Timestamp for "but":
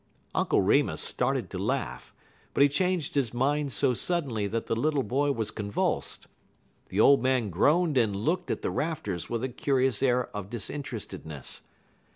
2.55-2.63